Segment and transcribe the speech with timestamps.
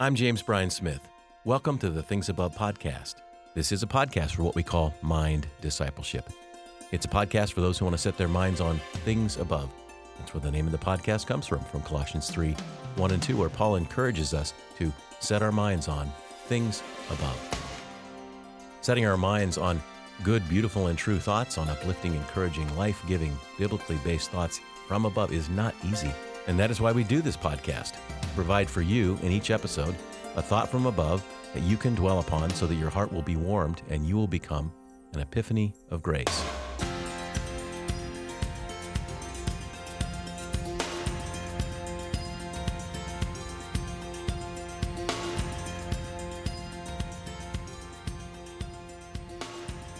[0.00, 1.08] I'm James Bryan Smith.
[1.44, 3.14] Welcome to the Things Above podcast.
[3.54, 6.28] This is a podcast for what we call mind discipleship.
[6.90, 9.72] It's a podcast for those who want to set their minds on things above.
[10.18, 12.56] That's where the name of the podcast comes from, from Colossians 3
[12.96, 16.10] 1 and 2, where Paul encourages us to set our minds on
[16.46, 17.38] things above.
[18.80, 19.80] Setting our minds on
[20.24, 25.32] good, beautiful, and true thoughts, on uplifting, encouraging, life giving, biblically based thoughts from above
[25.32, 26.10] is not easy.
[26.48, 27.94] And that is why we do this podcast
[28.34, 29.94] provide for you in each episode
[30.36, 31.24] a thought from above
[31.54, 34.26] that you can dwell upon so that your heart will be warmed and you will
[34.26, 34.72] become
[35.12, 36.44] an epiphany of grace.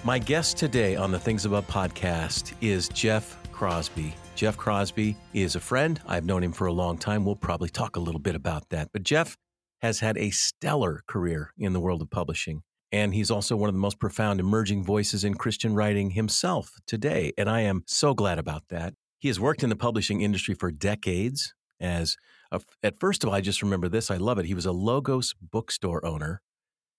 [0.05, 4.15] My guest today on the Things Above podcast is Jeff Crosby.
[4.35, 6.01] Jeff Crosby is a friend.
[6.07, 7.25] I've known him for a long time.
[7.25, 8.89] We'll probably talk a little bit about that.
[8.93, 9.37] But Jeff
[9.81, 12.63] has had a stellar career in the world of publishing.
[12.91, 17.33] And he's also one of the most profound emerging voices in Christian writing himself today.
[17.39, 18.95] And I am so glad about that.
[19.19, 21.55] He has worked in the publishing industry for decades.
[21.81, 22.17] As
[22.51, 24.11] a, at first of all, I just remember this.
[24.11, 24.47] I love it.
[24.47, 26.41] He was a Logos bookstore owner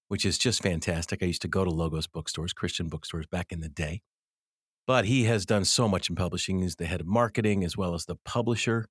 [0.08, 1.24] which is just fantastic.
[1.24, 4.02] I used to go to Logos bookstores, Christian bookstores back in the day.
[4.88, 6.60] But he has done so much in publishing.
[6.60, 8.88] He's the head of marketing as well as the publisher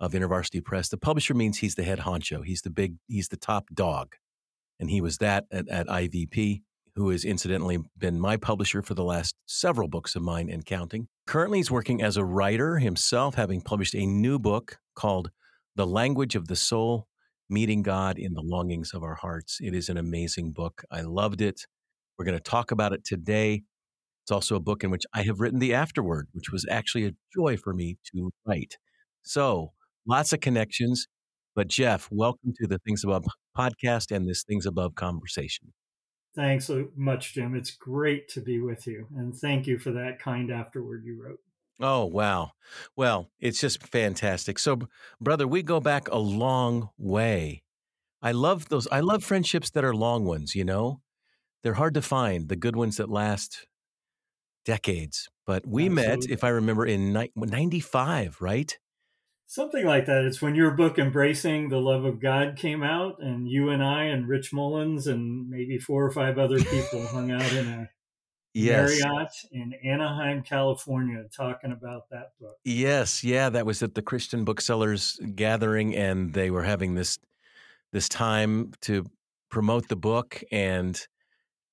[0.00, 0.88] of InterVarsity Press.
[0.88, 2.44] The publisher means he's the head honcho.
[2.44, 4.14] He's the big, he's the top dog.
[4.80, 6.62] And he was that at, at IVP,
[6.94, 11.08] who has incidentally been my publisher for the last several books of mine and counting.
[11.26, 15.30] Currently, he's working as a writer himself, having published a new book called
[15.76, 17.06] The Language of the Soul
[17.50, 19.58] Meeting God in the Longings of Our Hearts.
[19.60, 20.84] It is an amazing book.
[20.90, 21.66] I loved it.
[22.18, 23.62] We're going to talk about it today.
[24.28, 27.12] It's also a book in which I have written the afterword, which was actually a
[27.34, 28.76] joy for me to write.
[29.22, 29.72] So,
[30.06, 31.06] lots of connections.
[31.56, 33.24] But, Jeff, welcome to the Things Above
[33.56, 35.72] podcast and this Things Above conversation.
[36.36, 37.54] Thanks so much, Jim.
[37.54, 39.06] It's great to be with you.
[39.16, 41.40] And thank you for that kind afterword you wrote.
[41.80, 42.50] Oh, wow.
[42.96, 44.58] Well, it's just fantastic.
[44.58, 44.80] So,
[45.18, 47.62] brother, we go back a long way.
[48.20, 48.86] I love those.
[48.92, 51.00] I love friendships that are long ones, you know?
[51.62, 53.67] They're hard to find, the good ones that last
[54.64, 55.28] decades.
[55.46, 56.08] But we Absolutely.
[56.08, 58.78] met, if I remember, in 95, right?
[59.46, 60.24] Something like that.
[60.24, 64.04] It's when your book, Embracing the Love of God, came out, and you and I
[64.04, 67.90] and Rich Mullins and maybe four or five other people hung out in a
[68.54, 69.00] yes.
[69.00, 72.56] Marriott in Anaheim, California, talking about that book.
[72.64, 77.18] Yes, yeah, that was at the Christian Booksellers gathering, and they were having this
[77.90, 79.06] this time to
[79.50, 80.42] promote the book.
[80.52, 81.00] And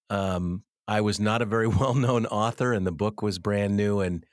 [0.10, 4.00] um, I was not a very well known author, and the book was brand new,
[4.02, 4.26] and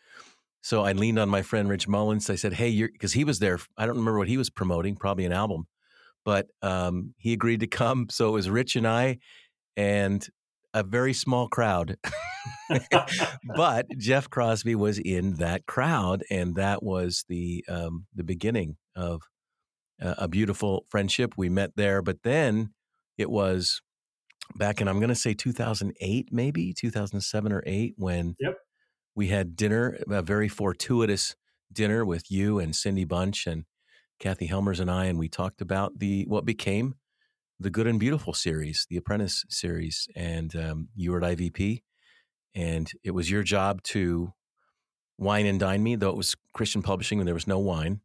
[0.62, 2.30] so I leaned on my friend Rich Mullins.
[2.30, 3.58] I said, "Hey, you're," because he was there.
[3.76, 5.66] I don't remember what he was promoting, probably an album,
[6.24, 8.06] but um, he agreed to come.
[8.10, 9.18] So it was Rich and I,
[9.76, 10.26] and
[10.74, 11.96] a very small crowd.
[13.56, 19.22] but Jeff Crosby was in that crowd, and that was the um, the beginning of
[20.00, 21.34] a, a beautiful friendship.
[21.36, 22.72] We met there, but then
[23.19, 23.80] it was
[24.56, 28.56] back in I'm going to say 2008, maybe 2007 or eight, when yep.
[29.14, 31.36] we had dinner, a very fortuitous
[31.72, 33.64] dinner with you and Cindy Bunch and
[34.18, 36.94] Kathy Helmers and I, and we talked about the what became
[37.58, 41.82] the Good and Beautiful series, the Apprentice series, and um, you were at IVP,
[42.54, 44.32] and it was your job to
[45.19, 48.00] wine and dine me, though it was Christian publishing and there was no wine,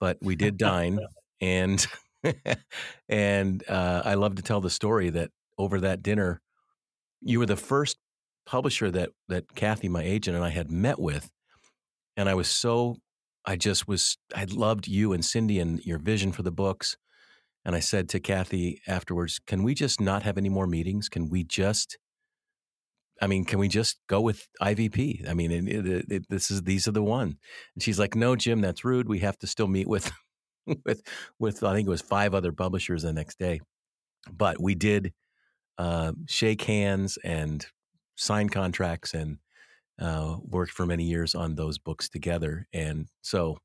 [0.00, 0.98] but we did dine,
[1.40, 1.86] and
[3.08, 5.30] and uh, I love to tell the story that
[5.60, 6.40] over that dinner,
[7.20, 7.98] you were the first
[8.46, 11.30] publisher that that Kathy, my agent, and I had met with,
[12.16, 12.96] and I was so
[13.44, 16.96] I just was I loved you and Cindy and your vision for the books
[17.64, 21.08] and I said to Kathy afterwards, can we just not have any more meetings?
[21.08, 21.98] Can we just,
[23.20, 25.28] I mean, can we just go with IVP?
[25.28, 27.36] I mean, it, it, it, this is, these are the one.
[27.74, 29.08] And she's like, no, Jim, that's rude.
[29.08, 30.10] We have to still meet with,
[30.86, 31.02] with,
[31.38, 33.60] with, I think it was five other publishers the next day.
[34.30, 35.12] But we did
[35.80, 37.66] uh, shake hands and
[38.16, 39.38] sign contracts and
[39.98, 42.66] uh, worked for many years on those books together.
[42.72, 43.58] And so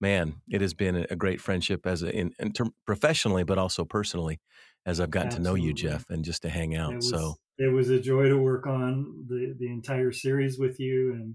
[0.00, 3.84] man, it has been a great friendship as a, in, in term, professionally, but also
[3.84, 4.40] personally,
[4.86, 5.60] as I've gotten Absolutely.
[5.60, 6.92] to know you, Jeff, and just to hang out.
[6.92, 10.78] It was, so it was a joy to work on the the entire series with
[10.78, 11.34] you, and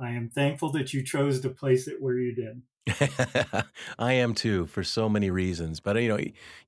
[0.00, 2.62] I am thankful that you chose to place it where you did.
[3.98, 5.80] I am too, for so many reasons.
[5.80, 6.18] But uh, you know,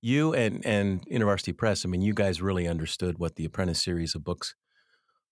[0.01, 1.85] you and and InterVarsity Press.
[1.85, 4.55] I mean, you guys really understood what the Apprentice series of books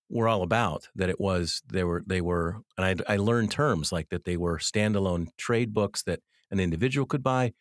[0.09, 0.89] were all about.
[0.95, 4.37] That it was they were they were, and I, I learned terms like that they
[4.37, 6.21] were standalone trade books that
[6.51, 7.53] an individual could buy,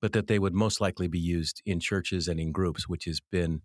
[0.00, 3.20] but that they would most likely be used in churches and in groups, which has
[3.32, 3.62] been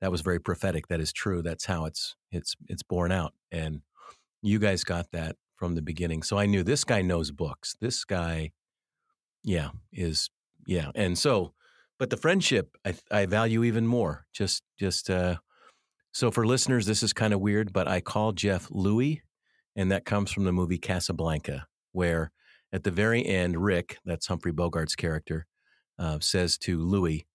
[0.00, 0.88] that was very prophetic.
[0.88, 1.42] That is true.
[1.42, 3.82] That's how it's it's it's borne out, and
[4.42, 6.22] you guys got that from the beginning.
[6.22, 7.76] So I knew this guy knows books.
[7.80, 8.52] This guy,
[9.42, 10.30] yeah, is
[10.66, 11.52] yeah, and so,
[11.98, 14.26] but the friendship I, I value even more.
[14.32, 15.36] Just just uh,
[16.12, 19.22] so for listeners, this is kind of weird, but I call Jeff Louis,
[19.76, 22.30] and that comes from the movie Casablanca, where
[22.72, 25.46] at the very end, Rick, that's Humphrey Bogart's character,
[25.98, 27.26] uh, says to Louis,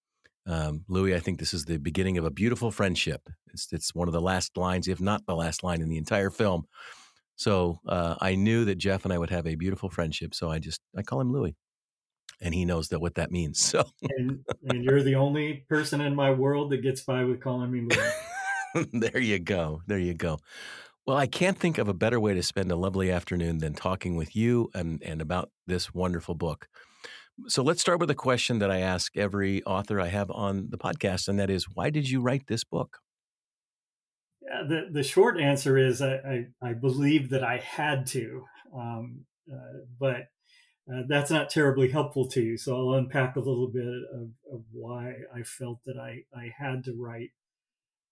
[0.46, 3.30] um, Louis, I think this is the beginning of a beautiful friendship.
[3.54, 6.30] It's, it's one of the last lines, if not the last line in the entire
[6.30, 6.66] film.
[7.36, 10.36] So uh, I knew that Jeff and I would have a beautiful friendship.
[10.36, 11.56] So I just I call him Louis,
[12.42, 13.60] and he knows that what that means.
[13.60, 13.84] So
[14.18, 14.40] and,
[14.70, 18.88] and you're the only person in my world that gets by with calling me Louis.
[18.94, 19.82] there you go.
[19.88, 20.40] There you go.
[21.06, 24.16] Well, I can't think of a better way to spend a lovely afternoon than talking
[24.16, 26.70] with you and, and about this wonderful book.
[27.48, 30.78] So let's start with a question that I ask every author I have on the
[30.78, 33.00] podcast, and that is, why did you write this book?
[34.48, 36.16] Yeah, the the short answer is I
[36.64, 38.46] I, I believe that I had to,
[38.76, 40.28] um, uh, but
[40.94, 42.58] uh, that's not terribly helpful to you.
[42.58, 46.84] So I'll unpack a little bit of, of why I felt that I I had
[46.86, 47.32] to write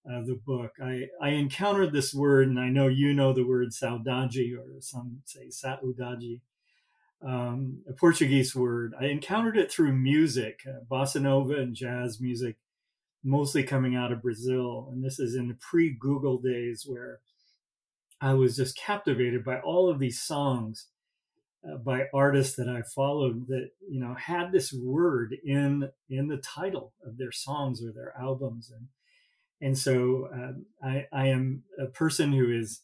[0.09, 0.73] uh, the book.
[0.83, 5.21] I I encountered this word, and I know you know the word saudade, or some
[5.25, 6.41] say saudade
[7.25, 8.93] um, a Portuguese word.
[8.99, 12.57] I encountered it through music, uh, bossa nova and jazz music,
[13.23, 14.89] mostly coming out of Brazil.
[14.91, 17.19] And this is in the pre Google days where
[18.19, 20.87] I was just captivated by all of these songs
[21.67, 26.37] uh, by artists that I followed that you know had this word in in the
[26.37, 28.87] title of their songs or their albums and
[29.61, 32.81] and so uh, I, I am a person who is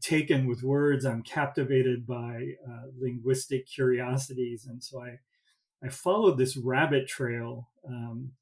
[0.00, 1.04] taken with words.
[1.04, 5.18] I'm captivated by uh, linguistic curiosities, and so I
[5.84, 8.32] I followed this rabbit trail, um,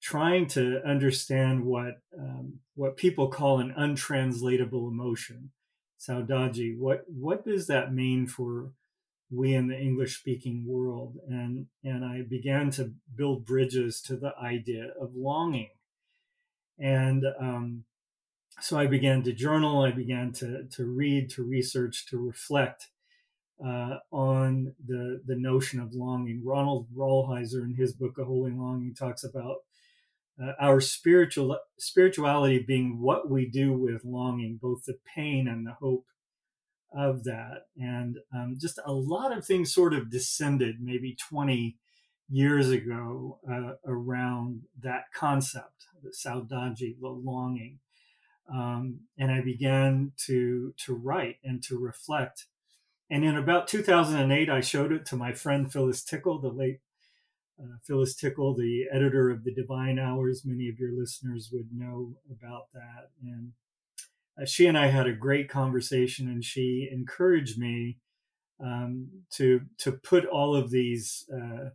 [0.00, 5.50] trying to understand what um, what people call an untranslatable emotion,
[5.98, 6.78] saudade.
[6.78, 8.72] What what does that mean for
[9.30, 11.16] we in the English speaking world?
[11.28, 15.70] And and I began to build bridges to the idea of longing,
[16.78, 17.84] and um,
[18.60, 19.82] so I began to journal.
[19.82, 22.88] I began to to read, to research, to reflect
[23.64, 26.42] uh, on the the notion of longing.
[26.44, 29.58] Ronald Rolheiser, in his book A Holy Longing, talks about
[30.42, 35.74] uh, our spiritual spirituality being what we do with longing, both the pain and the
[35.74, 36.06] hope
[36.92, 37.66] of that.
[37.76, 41.76] And um, just a lot of things sort of descended, maybe twenty
[42.28, 47.78] years ago, uh, around that concept, the saudade, the longing.
[48.52, 52.46] Um, and I began to to write and to reflect.
[53.10, 56.80] And in about 2008, I showed it to my friend Phyllis Tickle, the late
[57.60, 60.42] uh, Phyllis Tickle, the editor of the Divine Hours.
[60.44, 63.10] Many of your listeners would know about that.
[63.22, 63.52] And
[64.40, 67.98] uh, she and I had a great conversation, and she encouraged me
[68.62, 71.70] um, to to put all of these uh,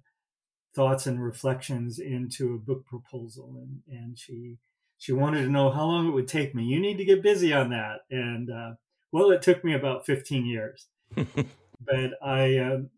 [0.76, 3.56] thoughts and reflections into a book proposal.
[3.58, 4.58] And and she
[4.98, 6.64] she wanted to know how long it would take me.
[6.64, 8.02] You need to get busy on that.
[8.10, 8.72] And uh,
[9.12, 10.88] well, it took me about 15 years.
[11.86, 12.90] but I, um,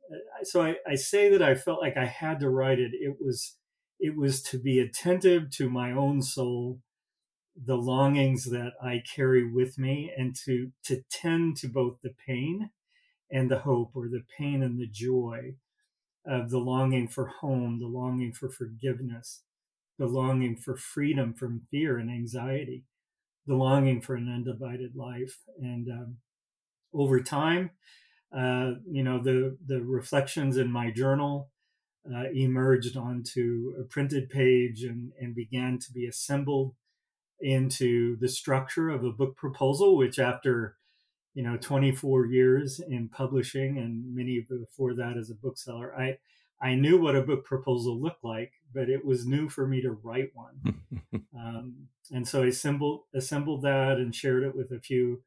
[0.44, 2.92] so I, I say that I felt like I had to write it.
[2.94, 3.58] It was,
[4.00, 6.80] it was to be attentive to my own soul,
[7.66, 12.70] the longings that I carry with me, and to to tend to both the pain
[13.32, 15.56] and the hope, or the pain and the joy
[16.26, 19.42] of the longing for home, the longing for forgiveness,
[19.98, 22.84] the longing for freedom from fear and anxiety,
[23.48, 25.40] the longing for an undivided life.
[25.60, 26.18] And um,
[26.94, 27.72] over time,
[28.36, 31.50] uh, you know, the, the reflections in my journal
[32.10, 36.74] uh, emerged onto a printed page and, and began to be assembled
[37.40, 40.76] into the structure of a book proposal, which after
[41.34, 46.18] you know 24 years in publishing and many before that as a bookseller i
[46.60, 49.92] I knew what a book proposal looked like, but it was new for me to
[49.92, 50.82] write one.
[51.38, 55.22] um, and so I assembled, assembled that and shared it with a few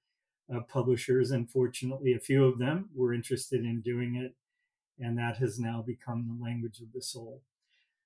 [0.54, 1.30] uh, publishers.
[1.30, 4.34] And fortunately, a few of them were interested in doing it.
[4.98, 7.42] And that has now become the language of the soul.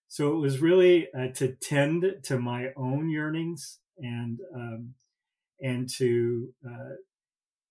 [0.09, 4.95] So it was really uh, to tend to my own yearnings and um,
[5.61, 6.95] and to uh,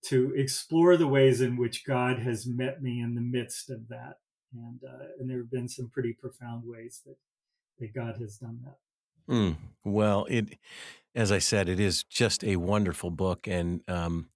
[0.06, 4.18] to explore the ways in which God has met me in the midst of that
[4.54, 7.16] and uh, and there have been some pretty profound ways that
[7.78, 9.32] that God has done that.
[9.32, 10.58] Mm, well, it,
[11.14, 14.28] as I said, it is just a wonderful book, and um,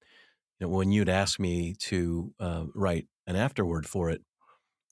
[0.67, 4.23] know, when you'd asked me to uh, write an afterword for it,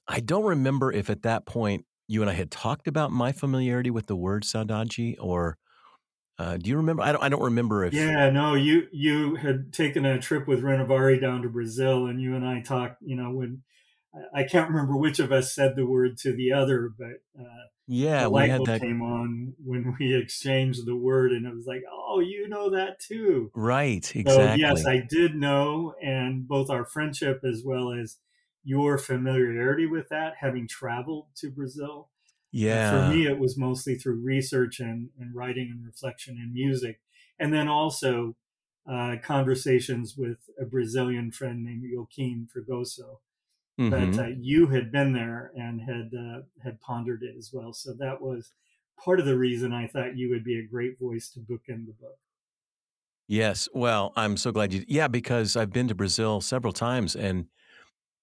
[0.09, 3.91] I don't remember if at that point you and I had talked about my familiarity
[3.91, 5.59] with the word saudade, or
[6.39, 7.03] uh, do you remember?
[7.03, 7.23] I don't.
[7.23, 7.95] I don't remember if.
[7.95, 8.55] Yeah, no.
[8.55, 12.61] You you had taken a trip with Renovaré down to Brazil, and you and I
[12.61, 13.03] talked.
[13.03, 13.63] You know, when
[14.35, 18.23] I can't remember which of us said the word to the other, but uh, yeah,
[18.23, 18.81] the light bulb that...
[18.81, 22.99] came on when we exchanged the word, and it was like, oh, you know that
[23.01, 24.15] too, right?
[24.15, 24.33] Exactly.
[24.33, 28.19] So yes, I did know, and both our friendship as well as
[28.65, 32.09] your familiarity with that, having traveled to Brazil.
[32.53, 32.91] Yeah.
[32.91, 37.01] And for me, it was mostly through research and, and writing and reflection and music,
[37.39, 38.37] and then also
[38.91, 43.19] uh, conversations with a Brazilian friend named Joaquim Fregoso
[43.79, 44.13] mm-hmm.
[44.13, 47.73] but uh, you had been there and had uh, had pondered it as well.
[47.73, 48.53] So that was
[49.03, 51.95] part of the reason I thought you would be a great voice to bookend the
[52.01, 52.19] book.
[53.29, 54.85] Yes, well, I'm so glad you.
[54.87, 57.47] Yeah, because I've been to Brazil several times, and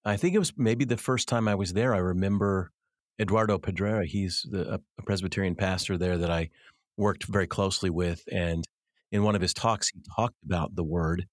[0.04, 1.94] I think it was maybe the first time I was there.
[1.94, 2.72] I remember
[3.20, 4.06] Eduardo Pedreira.
[4.06, 6.50] He's the, a Presbyterian pastor there that I
[6.96, 8.64] worked very closely with, and
[9.12, 11.26] in one of his talks, he talked about the word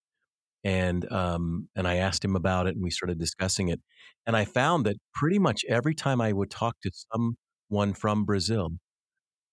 [0.64, 3.80] and um, and I asked him about it, and we started discussing it.
[4.26, 8.72] And I found that pretty much every time I would talk to someone from Brazil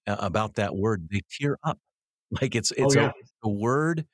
[0.06, 1.78] about that word, they tear up.
[2.42, 3.12] Like it's it's oh, yeah.
[3.42, 4.04] a, a, word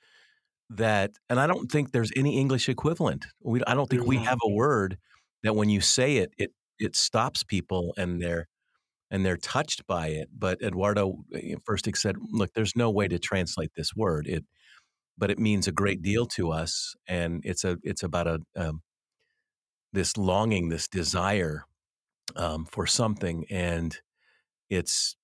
[0.71, 3.27] that, and I don't think there's any English equivalent.
[3.43, 4.99] We, I don't think we have a word
[5.43, 8.47] that when you say it, it it stops people and they're
[9.11, 10.29] and they're touched by it.
[10.37, 14.29] But Eduardo eh, first said, "Look, there's no way to translate this word.
[14.29, 14.45] It
[15.17, 18.83] but it means a great deal to us, and it's a it's about a um,
[19.93, 21.67] this longing, this desire
[22.37, 23.97] um, for something, and
[24.71, 25.17] it's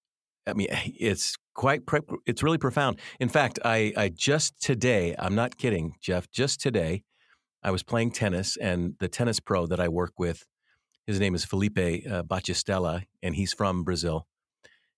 [0.47, 1.83] I mean it's quite
[2.27, 3.01] it's really profound.
[3.19, 6.31] In fact, I I just today I'm not kidding, Jeff.
[6.31, 7.05] Just today,
[7.63, 10.47] I was playing tennis, and the tennis pro that I work with,
[11.07, 14.27] his name is Felipe uh, Batistella, and he's from Brazil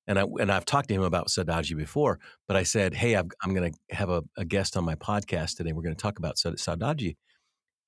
[0.06, 2.18] and I and I've talked to him about Saudade before,
[2.49, 5.56] but I said, "Hey, i am going to have a, a, guest on my podcast
[5.56, 5.73] today.
[5.73, 7.16] We're going to talk about Saudade,"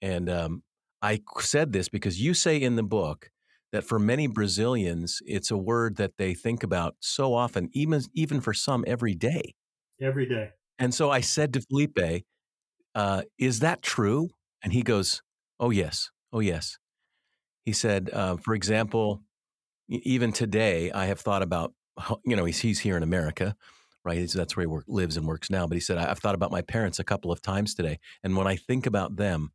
[0.00, 0.62] and um,
[1.02, 3.30] I said this because you say in the book
[3.73, 8.40] that for many Brazilians, it's a word that they think about so often, even even
[8.40, 9.54] for some every day.
[10.00, 10.50] Every day.
[10.78, 12.25] And so I said to Felipe,
[12.94, 14.30] uh, "Is that true?"
[14.62, 15.23] And he goes,
[15.59, 16.78] "Oh yes, oh yes."
[17.64, 19.23] He said, uh, for example,
[19.88, 21.73] even today, I have thought about
[22.25, 23.57] you know, he's he's here in America,
[24.05, 24.29] right?
[24.29, 25.67] That's where he work, lives and works now.
[25.67, 28.47] But he said, I've thought about my parents a couple of times today, and when
[28.47, 29.53] I think about them,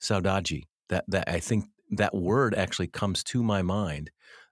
[0.00, 4.10] saudaji, that that I think that word actually comes to my mind.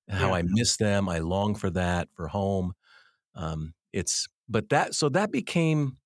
[0.08, 0.36] How yeah.
[0.36, 2.72] I miss them, I long for that, for home.
[3.34, 5.98] Um, it's but that so that became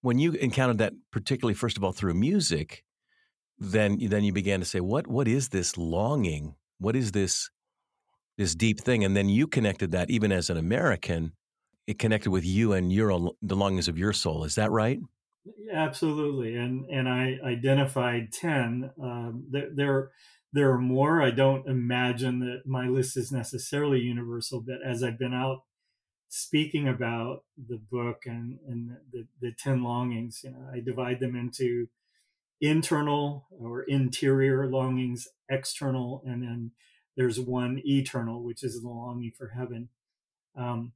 [0.00, 2.84] when you encountered that, particularly first of all through music.
[3.58, 5.06] Then, then you began to say, "What?
[5.06, 6.56] What is this longing?
[6.78, 7.48] What is this
[8.36, 9.04] this deep thing.
[9.04, 11.32] And then you connected that even as an American,
[11.86, 14.44] it connected with you and your the longings of your soul.
[14.44, 14.98] Is that right?
[15.72, 16.56] Absolutely.
[16.56, 18.90] And and I identified ten.
[19.00, 20.10] Um, there, there
[20.52, 21.22] there are more.
[21.22, 25.62] I don't imagine that my list is necessarily universal, but as I've been out
[26.28, 31.36] speaking about the book and and the, the ten longings, you know, I divide them
[31.36, 31.88] into
[32.60, 36.72] internal or interior longings, external, and then
[37.16, 39.88] there's one eternal, which is the longing for heaven.
[40.56, 40.92] Um,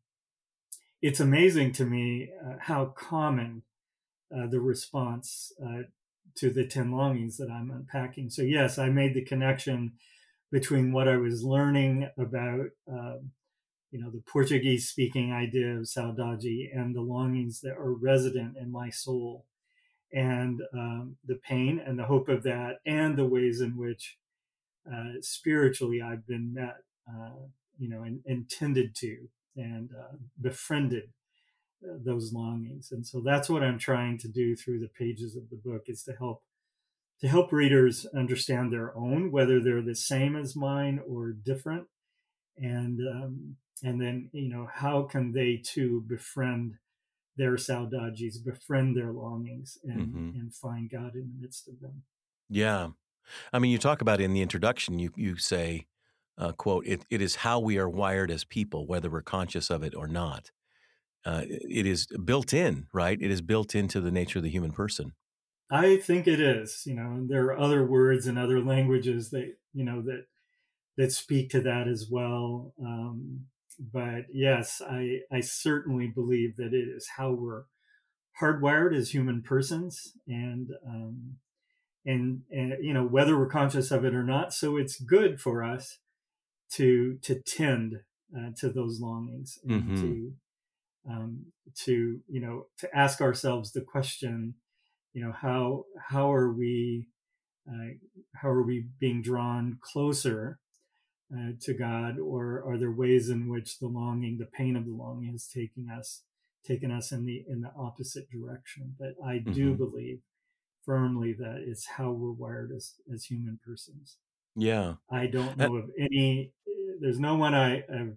[1.03, 3.63] it's amazing to me uh, how common
[4.35, 5.83] uh, the response uh,
[6.37, 8.31] to the 10 longings that I'm unpacking.
[8.31, 9.93] So, yes, I made the connection
[10.53, 13.31] between what I was learning about, um,
[13.91, 18.71] you know, the Portuguese speaking idea of saudade and the longings that are resident in
[18.71, 19.47] my soul
[20.13, 24.19] and um, the pain and the hope of that and the ways in which
[24.87, 27.47] uh, spiritually I've been met, uh,
[27.79, 31.11] you know, and tended to and uh, befriended
[31.85, 32.93] uh, those longings.
[32.93, 36.03] And so that's what I'm trying to do through the pages of the book is
[36.05, 36.43] to help
[37.21, 41.87] to help readers understand their own, whether they're the same as mine or different,
[42.57, 46.77] and um, and then you know how can they too befriend
[47.37, 50.39] their saudades, befriend their longings, and mm-hmm.
[50.39, 52.03] and find God in the midst of them.
[52.49, 52.91] Yeah,
[53.53, 55.87] I mean, you talk about in the introduction, you you say,
[56.39, 59.83] uh, "quote it, it is how we are wired as people, whether we're conscious of
[59.83, 60.51] it or not.
[61.25, 63.21] Uh, it is built in, right?
[63.21, 65.13] It is built into the nature of the human person."
[65.71, 66.83] I think it is.
[66.85, 70.27] You know, there are other words and other languages that you know that
[70.97, 72.75] that speak to that as well.
[72.81, 73.47] Um,
[73.93, 77.65] but yes, I I certainly believe that it is how we're
[78.41, 81.37] hardwired as human persons, and um,
[82.05, 85.63] and, and you know whether we're conscious of it or not so it's good for
[85.63, 85.99] us
[86.73, 88.01] to to tend
[88.37, 90.01] uh, to those longings and mm-hmm.
[90.01, 90.33] to
[91.09, 94.55] um, to you know to ask ourselves the question
[95.13, 97.09] you know how how are we
[97.69, 97.95] uh,
[98.35, 100.59] how are we being drawn closer
[101.33, 104.93] uh, to God, or are there ways in which the longing, the pain of the
[104.93, 106.23] longing, is taking us
[106.67, 108.97] taken us in the in the opposite direction?
[108.99, 109.53] But I mm-hmm.
[109.53, 110.21] do believe
[110.85, 114.19] firmly that it's how we're wired as as human persons.
[114.57, 116.53] Yeah, I don't know of any.
[117.01, 118.17] There's no one I, have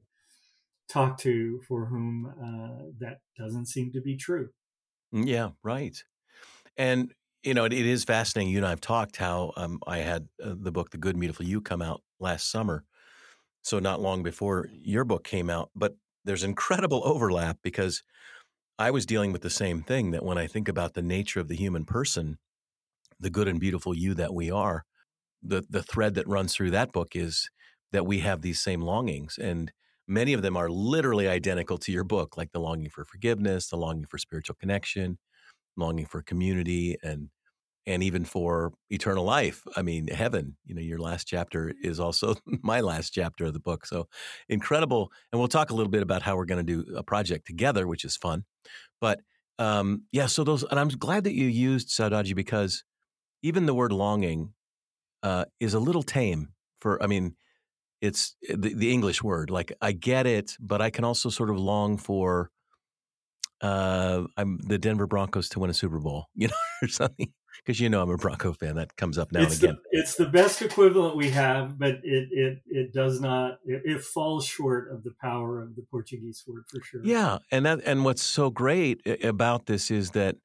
[0.89, 4.49] talked to for whom uh, that doesn't seem to be true.
[5.13, 6.01] Mm, yeah, right.
[6.77, 8.51] And you know, it, it is fascinating.
[8.51, 11.21] You and I have talked how um, I had uh, the book "The Good and
[11.21, 12.83] Beautiful You" come out last summer,
[13.63, 15.69] so not long before your book came out.
[15.75, 18.01] But there's incredible overlap because
[18.79, 20.11] I was dealing with the same thing.
[20.11, 22.37] That when I think about the nature of the human person,
[23.23, 24.85] the good and beautiful you that we are,
[25.41, 27.49] the the thread that runs through that book is
[27.91, 29.71] that we have these same longings, and
[30.07, 33.77] many of them are literally identical to your book, like the longing for forgiveness, the
[33.77, 35.17] longing for spiritual connection,
[35.77, 37.29] longing for community and
[37.85, 39.63] and even for eternal life.
[39.75, 43.59] I mean, heaven, you know, your last chapter is also my last chapter of the
[43.59, 43.85] book.
[43.85, 44.07] So
[44.49, 45.11] incredible.
[45.31, 47.87] And we'll talk a little bit about how we're going to do a project together,
[47.87, 48.45] which is fun.
[49.01, 49.19] But
[49.59, 52.83] um, yeah, so those, and I'm glad that you used Saudade because
[53.43, 54.53] even the word longing
[55.21, 56.49] uh, is a little tame
[56.81, 57.35] for, I mean,
[58.01, 59.49] it's the, the English word.
[59.49, 62.49] Like I get it, but I can also sort of long for
[63.61, 67.31] uh, I'm the Denver Broncos to win a Super Bowl, you know, or something.
[67.57, 68.75] Because you know I'm a Bronco fan.
[68.75, 69.77] That comes up now it's and again.
[69.91, 73.59] The, it's the best equivalent we have, but it it it does not.
[73.63, 77.01] It, it, falls short of the power of the Portuguese word for sure.
[77.05, 80.35] Yeah, and that and what's so great about this is that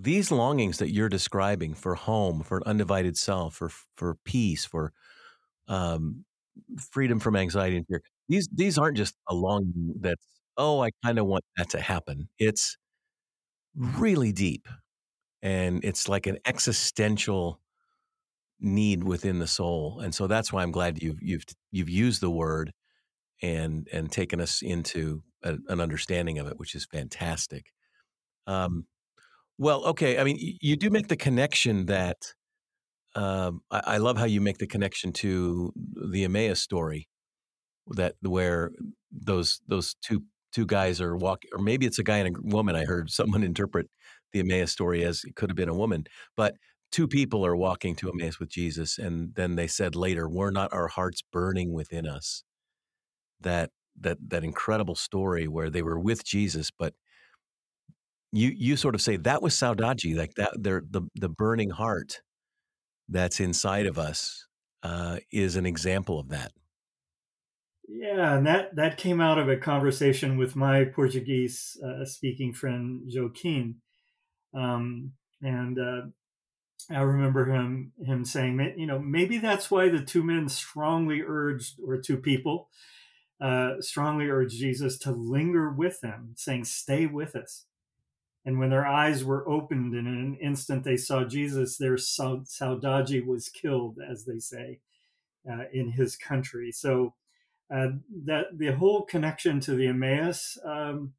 [0.00, 4.92] these longings that you're describing for home, for an undivided self, for for peace, for
[5.68, 6.24] um,
[6.92, 8.02] freedom from anxiety and fear.
[8.28, 10.24] These these aren't just a longing that's
[10.58, 12.28] oh, I kind of want that to happen.
[12.38, 12.76] It's
[13.76, 14.68] really deep
[15.42, 17.60] and it's like an existential
[18.60, 20.00] need within the soul.
[20.00, 22.72] And so that's why I'm glad you've you've you've used the word
[23.42, 27.66] and and taken us into a, an understanding of it, which is fantastic.
[28.46, 28.86] Um,
[29.58, 30.18] well, okay.
[30.18, 32.32] I mean, you do make the connection that
[33.14, 35.72] um, I, I, love how you make the connection to
[36.10, 37.08] the Emmaus story,
[37.88, 38.70] that where
[39.10, 42.76] those those two two guys are walking, or maybe it's a guy and a woman.
[42.76, 43.88] I heard someone interpret
[44.32, 46.04] the Emmaus story as it could have been a woman,
[46.36, 46.54] but
[46.92, 50.72] two people are walking to Emmaus with Jesus, and then they said later, "Were not
[50.72, 52.44] our hearts burning within us?"
[53.40, 56.94] That that that incredible story where they were with Jesus, but
[58.32, 60.52] you you sort of say that was saudaji, like that.
[60.54, 60.82] The
[61.14, 62.20] the burning heart
[63.08, 64.46] that's inside of us
[64.82, 66.52] uh, is an example of that.
[67.88, 73.02] Yeah, and that that came out of a conversation with my Portuguese uh, speaking friend
[73.06, 73.76] Joaquin,
[74.54, 76.02] um, and uh,
[76.90, 81.78] I remember him him saying, you know, maybe that's why the two men strongly urged,
[81.82, 82.68] or two people,
[83.40, 87.64] uh, strongly urged Jesus to linger with them, saying, "Stay with us."
[88.44, 93.48] And when their eyes were opened in an instant they saw Jesus, their saudade was
[93.48, 94.80] killed, as they say,
[95.50, 96.72] uh, in his country.
[96.72, 97.14] So
[97.70, 97.88] uh,
[98.24, 101.12] that the whole connection to the Emmaus um,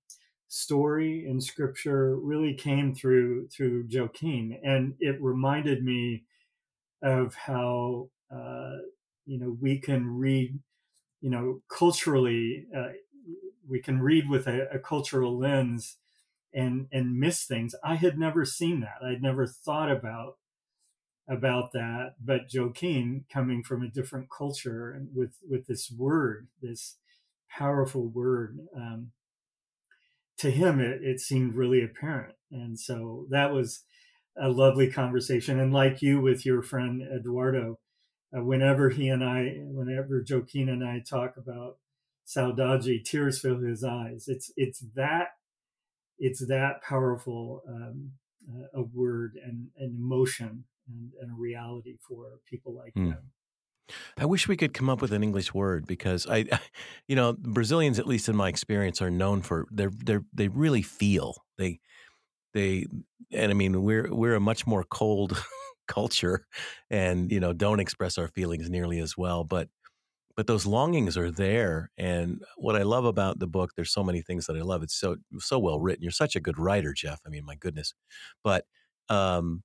[0.48, 6.24] story in Scripture really came through through Joaquin, and it reminded me
[7.04, 8.78] of how uh,
[9.28, 10.60] you know we can read,
[11.22, 12.94] you know, culturally, uh,
[13.68, 15.98] we can read with a, a cultural lens
[16.54, 17.76] and and miss things.
[17.84, 19.06] I had never seen that.
[19.06, 20.38] I'd never thought about
[21.30, 22.16] about that.
[22.24, 26.98] But Joaquin, coming from a different culture and with with this word, this
[27.50, 29.12] powerful word, um,
[30.40, 32.36] to him it, it seemed really apparent.
[32.52, 33.84] And so that was
[34.38, 35.60] a lovely conversation.
[35.60, 37.80] And like you with your friend Eduardo,
[38.36, 41.78] uh, whenever he and I, whenever Joaquin and I talk about
[42.26, 44.26] saudade, tears fill his eyes.
[44.28, 45.30] It's it's that
[46.20, 48.12] it's that powerful um,
[48.50, 53.12] uh, a word and an emotion and, and a reality for people like mm.
[53.12, 53.32] them.
[54.18, 56.46] I wish we could come up with an English word because I,
[57.08, 60.82] you know, Brazilians, at least in my experience, are known for they're they're they really
[60.82, 61.80] feel they
[62.54, 62.86] they
[63.32, 65.42] and I mean we're we're a much more cold
[65.88, 66.46] culture
[66.90, 69.70] and you know don't express our feelings nearly as well but
[70.40, 74.22] but those longings are there and what i love about the book there's so many
[74.22, 77.20] things that i love it's so so well written you're such a good writer jeff
[77.26, 77.94] i mean my goodness
[78.44, 78.66] but
[79.10, 79.64] um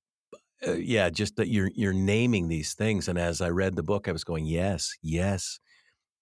[0.66, 3.08] uh, yeah, just that you're you're naming these things.
[3.08, 5.60] And as I read the book, I was going, yes, yes,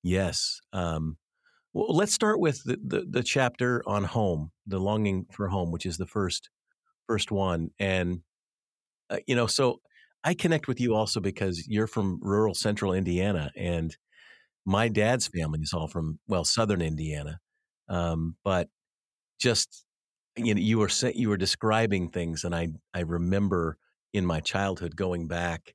[0.03, 0.61] Yes.
[0.73, 1.19] Um,
[1.75, 5.87] well, let's start with the, the, the chapter on home, the longing for home, which
[5.87, 6.51] is the first
[7.09, 7.71] first one.
[7.79, 8.23] And
[9.11, 9.81] uh, you know, so
[10.25, 13.97] I connect with you also because you're from rural central Indiana, and
[14.65, 17.41] my dad's family is all from well southern Indiana.
[17.89, 18.69] Um, but
[19.41, 19.85] just
[20.37, 23.79] you know, you were you were describing things, and I I remember
[24.13, 25.75] in my childhood going back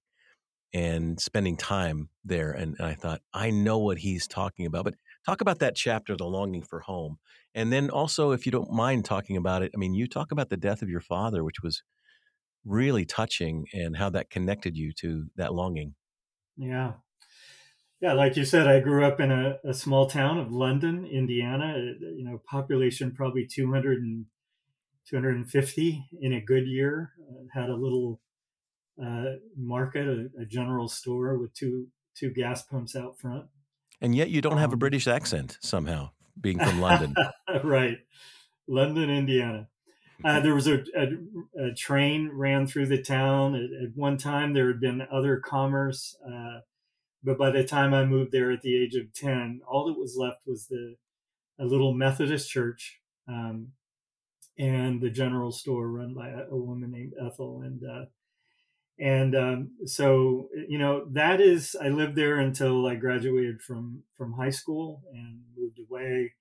[0.73, 4.85] and spending time there, and, and I thought I know what he's talking about.
[4.85, 4.95] But
[5.25, 7.17] talk about that chapter, the longing for home,
[7.55, 10.49] and then also, if you don't mind talking about it, I mean, you talk about
[10.49, 11.83] the death of your father, which was
[12.65, 15.95] really touching, and how that connected you to that longing.
[16.57, 16.95] Yeah,
[18.01, 21.75] yeah, like you said, I grew up in a, a small town of London, Indiana.
[21.99, 24.25] You know, population probably 200 and
[25.09, 27.13] 250 in a good year.
[27.29, 28.19] Uh, had a little
[29.03, 33.45] uh, market, a, a, general store with two two gas pumps out front.
[34.01, 37.15] And yet, you don't have a um, British accent somehow, being from London.
[37.63, 37.97] right,
[38.67, 39.67] London, Indiana.
[40.23, 43.53] Uh, there was a, a, a, train ran through the town.
[43.53, 46.61] At, at, one time, there had been other commerce, uh,
[47.27, 50.15] but by the time I moved there at the age of ten, all that was
[50.15, 50.95] left was the
[51.59, 53.73] a little Methodist church um,
[54.57, 57.61] and the general store run by a, a woman named Ethel.
[57.63, 58.05] And uh,
[58.97, 64.33] and um, so you know that is I lived there until I graduated from from
[64.33, 66.33] high school and moved away.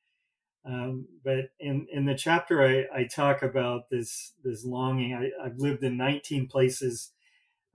[0.64, 5.14] Um, but in in the chapter I, I talk about this this longing.
[5.14, 7.12] I, I've lived in 19 places,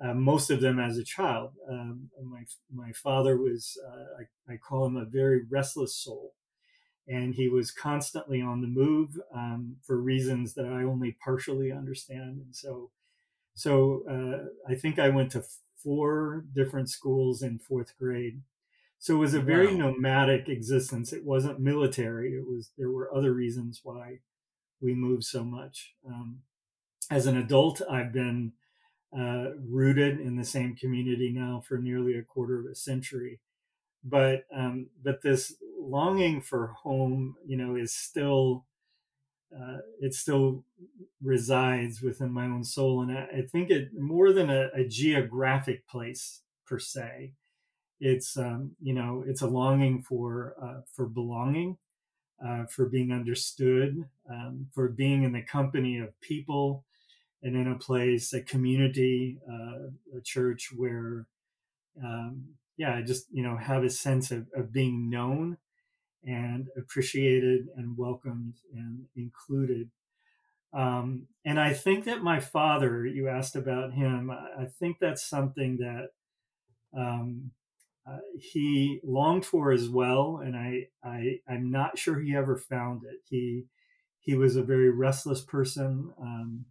[0.04, 1.52] uh, most of them as a child.
[1.70, 6.34] Um, my my father was uh, I, I call him a very restless soul
[7.08, 12.42] and he was constantly on the move um, for reasons that I only partially understand.
[12.46, 12.92] And so,
[13.54, 15.44] so uh, I think I went to
[15.84, 18.42] four different schools in fourth grade.
[19.00, 19.90] So it was a very wow.
[19.90, 21.12] nomadic existence.
[21.12, 22.34] It wasn't military.
[22.34, 24.20] It was there were other reasons why
[24.80, 25.96] we moved so much.
[26.08, 26.42] Um,
[27.10, 28.54] as an adult, I've been
[29.18, 33.40] uh, rooted in the same community now for nearly a quarter of a century
[34.04, 38.66] but um, but this longing for home, you know, is still
[39.56, 40.64] uh, it still
[41.22, 45.88] resides within my own soul, and I, I think it more than a, a, geographic
[45.88, 47.34] place per se.
[48.00, 51.78] It's um, you know it's a longing for uh, for belonging,
[52.44, 56.86] uh, for being understood, um, for being in the company of people,
[57.44, 61.28] and in a place, a community, uh, a church where
[62.04, 65.58] um, yeah, just you know have a sense of, of being known
[66.26, 69.90] and appreciated and welcomed and included.
[70.74, 75.78] Um, and I think that my father, you asked about him, I, think that's something
[75.78, 76.10] that
[76.98, 77.52] um,
[78.10, 80.42] uh, he longed for as well.
[80.44, 83.20] And I, I, I'm not sure he ever found it.
[83.28, 83.66] He,
[84.20, 86.66] he was a very restless person um,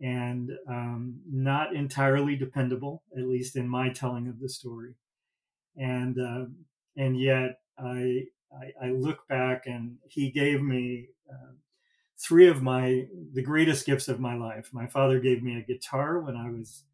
[0.00, 4.94] and um, not entirely dependable, at least in my telling of the story
[5.76, 6.46] and uh,
[6.96, 11.52] and yet I, I, I look back and he gave me uh,
[12.18, 14.70] three of my the greatest gifts of my life.
[14.72, 16.84] My father gave me a guitar when I was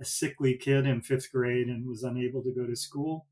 [0.00, 3.26] a sickly kid in fifth grade and was unable to go to school.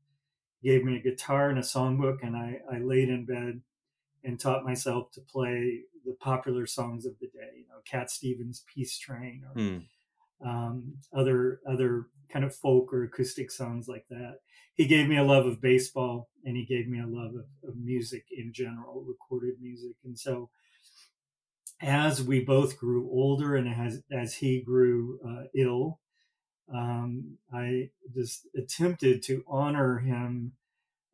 [0.61, 3.61] He gave me a guitar and a songbook, and I, I laid in bed
[4.27, 8.63] and taught myself to play the popular songs of the day, you know, Cat Stevens'
[8.73, 10.47] Peace Train or hmm.
[10.47, 14.39] um, other other kind of folk or acoustic songs like that
[14.77, 17.75] he gave me a love of baseball and he gave me a love of, of
[17.75, 19.95] music in general, recorded music.
[20.05, 20.49] And so
[21.81, 25.99] as we both grew older and as, as he grew uh, ill,
[26.71, 30.53] um, I just attempted to honor him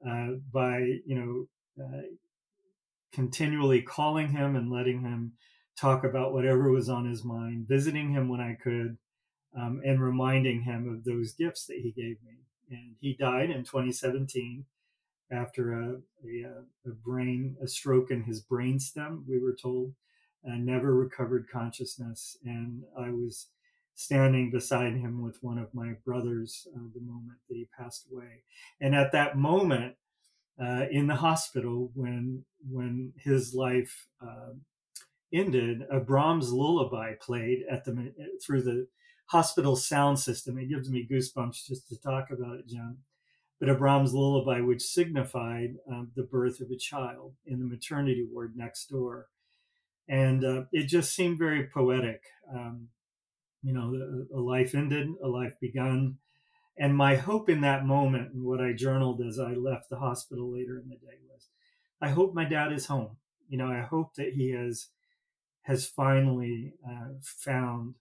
[0.06, 2.02] uh, by, you know, uh,
[3.14, 5.34] continually calling him and letting him
[5.80, 8.98] talk about whatever was on his mind, visiting him when I could,
[9.58, 13.64] um, and reminding him of those gifts that he gave me and he died in
[13.64, 14.66] 2017
[15.32, 15.96] after a,
[16.26, 19.26] a, a brain a stroke in his brain stem.
[19.28, 19.94] We were told,
[20.44, 22.38] and never recovered consciousness.
[22.44, 23.48] And I was
[23.96, 28.44] standing beside him with one of my brothers uh, the moment that he passed away.
[28.82, 29.96] And at that moment,
[30.62, 34.54] uh, in the hospital, when when his life uh,
[35.34, 38.14] ended, a Brahms lullaby played at the
[38.46, 38.88] through the
[39.28, 40.58] hospital sound system.
[40.58, 42.98] It gives me goosebumps just to talk about it, John.
[43.60, 48.28] But a Brahms lullaby, which signified um, the birth of a child in the maternity
[48.30, 49.28] ward next door.
[50.10, 52.24] And uh, it just seemed very poetic.
[52.54, 52.90] Um,
[53.64, 56.18] you know, a life ended, a life begun.
[56.78, 60.52] And my hope in that moment, and what I journaled as I left the hospital
[60.52, 61.50] later in the day was,
[62.02, 63.18] I hope my dad is home.
[63.48, 64.88] You know, I hope that he has
[65.64, 67.96] has finally uh, found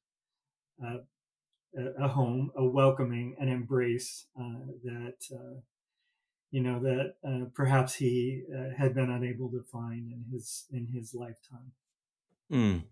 [0.85, 0.99] uh,
[1.99, 5.61] a home, a welcoming, an embrace uh, that uh,
[6.51, 10.89] you know that uh, perhaps he uh, had been unable to find in his in
[10.93, 11.73] his lifetime.
[12.51, 12.83] Mm.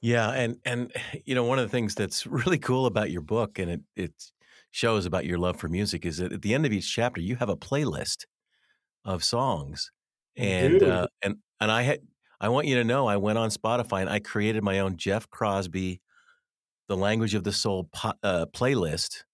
[0.00, 0.92] Yeah, and and
[1.24, 4.32] you know one of the things that's really cool about your book, and it it
[4.76, 7.36] shows about your love for music, is that at the end of each chapter you
[7.36, 8.26] have a playlist
[9.04, 9.90] of songs,
[10.36, 12.00] and uh, and and I had
[12.40, 15.30] I want you to know I went on Spotify and I created my own Jeff
[15.30, 16.02] Crosby,
[16.88, 19.24] the Language of the Soul po- uh, playlist,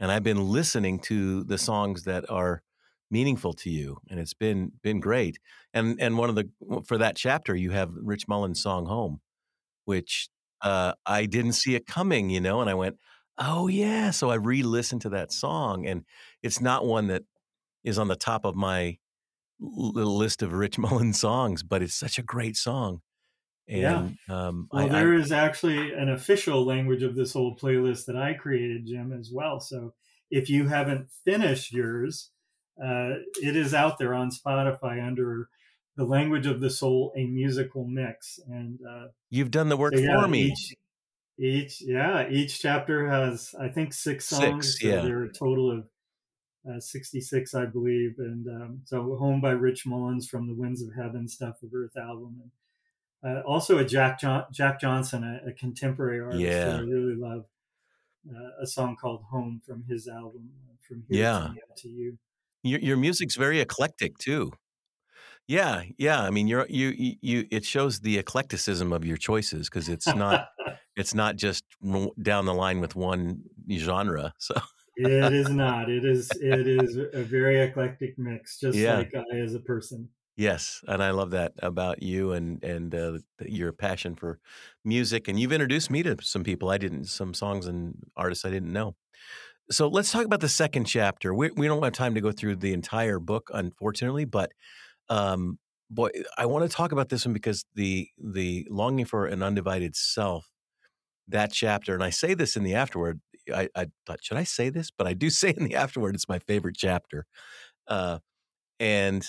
[0.00, 2.62] and I've been listening to the songs that are
[3.10, 5.38] meaningful to you, and it's been been great.
[5.74, 6.50] And and one of the
[6.86, 9.20] for that chapter, you have Rich Mullins' song "Home,"
[9.84, 10.28] which
[10.62, 12.98] uh, I didn't see it coming, you know, and I went,
[13.38, 16.04] "Oh yeah!" So I re-listened to that song, and
[16.42, 17.24] it's not one that
[17.82, 18.98] is on the top of my
[19.60, 23.00] little list of Rich Mullins songs, but it's such a great song.
[23.68, 24.46] And, yeah.
[24.46, 28.16] Um, well, I, there I, is actually an official language of this whole playlist that
[28.16, 29.60] I created, Jim, as well.
[29.60, 29.94] So
[30.30, 32.30] if you haven't finished yours,
[32.82, 35.48] uh, it is out there on Spotify under
[35.96, 38.38] the language of the soul, a musical mix.
[38.48, 40.46] And uh, you've done the work so, yeah, for me.
[40.46, 40.74] Each,
[41.38, 44.72] each, yeah, each chapter has, I think, six songs.
[44.72, 45.00] Six, yeah.
[45.00, 45.84] So there are a total of
[46.70, 48.14] uh, 66, I believe.
[48.18, 51.96] And um, so, Home by Rich Mullins from the Winds of Heaven, Stuff of Earth
[51.96, 52.40] album.
[53.22, 56.76] And uh, also a Jack John- Jack Johnson, a, a contemporary artist yeah.
[56.76, 57.44] I really love.
[58.26, 61.48] Uh, a song called Home from his album, uh, From Here yeah.
[61.76, 62.18] to, to You.
[62.62, 64.50] Your your music's very eclectic too.
[65.46, 66.22] Yeah, yeah.
[66.22, 67.46] I mean, you're you you.
[67.50, 70.48] It shows the eclecticism of your choices because it's not
[70.96, 71.64] it's not just
[72.22, 74.32] down the line with one genre.
[74.38, 74.54] So
[74.96, 75.90] it is not.
[75.90, 78.98] It is it is a very eclectic mix, just yeah.
[78.98, 80.08] like I as a person.
[80.36, 84.40] Yes, and I love that about you and and uh, your passion for
[84.84, 85.28] music.
[85.28, 88.72] And you've introduced me to some people I didn't, some songs and artists I didn't
[88.72, 88.96] know.
[89.70, 91.32] So let's talk about the second chapter.
[91.32, 94.52] We, we don't have time to go through the entire book, unfortunately, but
[95.08, 95.58] um,
[95.90, 99.96] boy, I want to talk about this one because the the longing for an undivided
[99.96, 100.50] self,
[101.28, 103.20] that chapter, and I say this in the afterword.
[103.54, 104.90] I, I thought, should I say this?
[104.90, 107.26] But I do say in the afterword, it's my favorite chapter,
[107.88, 108.18] uh,
[108.80, 109.26] and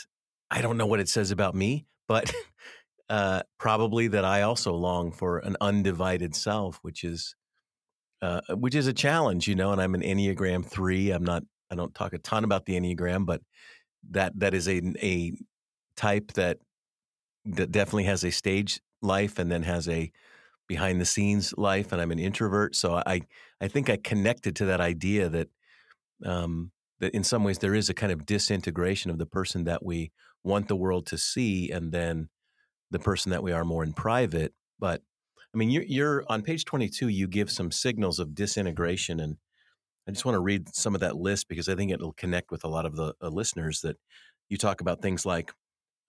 [0.49, 2.33] I don't know what it says about me, but
[3.09, 7.35] uh, probably that I also long for an undivided self, which is
[8.21, 9.71] uh, which is a challenge, you know.
[9.71, 11.11] And I'm an Enneagram three.
[11.11, 11.43] I'm not.
[11.71, 13.41] I don't talk a ton about the Enneagram, but
[14.11, 15.33] that that is a a
[15.97, 16.59] type that
[17.45, 20.11] that definitely has a stage life and then has a
[20.67, 21.91] behind the scenes life.
[21.91, 23.21] And I'm an introvert, so I
[23.61, 25.49] I think I connected to that idea that
[26.25, 29.83] um, that in some ways there is a kind of disintegration of the person that
[29.83, 30.11] we
[30.43, 32.29] want the world to see, and then
[32.91, 34.53] the person that we are more in private.
[34.79, 35.01] But
[35.55, 39.21] I mean, you're, you're on page 22, you give some signals of disintegration.
[39.21, 39.37] And
[40.05, 42.65] I just want to read some of that list because I think it'll connect with
[42.65, 43.95] a lot of the uh, listeners that
[44.49, 45.53] you talk about things like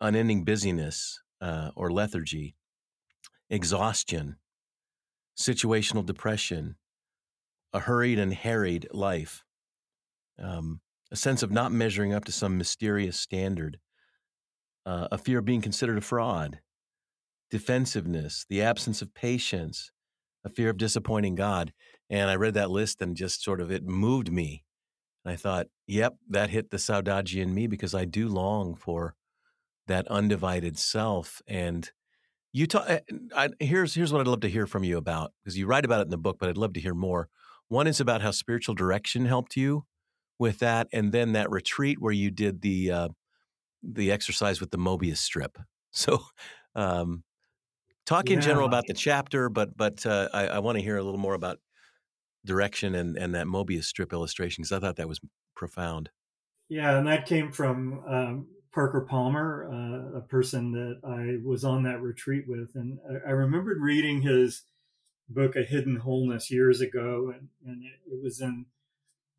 [0.00, 2.56] unending busyness uh, or lethargy,
[3.48, 4.36] exhaustion,
[5.37, 6.77] situational depression,
[7.72, 9.44] a hurried and harried life,
[10.42, 13.79] um, a sense of not measuring up to some mysterious standard,
[14.85, 16.61] uh, a fear of being considered a fraud,
[17.51, 19.90] defensiveness, the absence of patience,
[20.44, 21.72] a fear of disappointing God.
[22.09, 24.64] And I read that list and just sort of it moved me.
[25.25, 29.14] And I thought, yep, that hit the Saudaji in me because I do long for
[29.88, 31.42] that undivided self.
[31.49, 31.90] And
[32.56, 33.00] you talk, eh,
[33.34, 36.00] I, here's, here's what I'd love to hear from you about because you write about
[36.00, 37.28] it in the book, but I'd love to hear more.
[37.68, 39.84] One is about how spiritual direction helped you
[40.38, 40.88] with that.
[40.92, 43.08] And then that retreat where you did the, uh,
[43.82, 45.58] the exercise with the Mobius strip.
[45.92, 46.18] So,
[46.74, 47.24] um,
[48.06, 48.46] Talk in yeah.
[48.46, 51.34] general about the chapter, but but uh, I, I want to hear a little more
[51.34, 51.58] about
[52.44, 55.20] direction and and that Mobius strip illustration because I thought that was
[55.56, 56.10] profound.
[56.68, 61.84] Yeah, and that came from um, Parker Palmer, uh, a person that I was on
[61.84, 64.64] that retreat with, and I, I, remembered reading his
[65.30, 68.66] book, A Hidden Wholeness, years ago, and, and it, it was in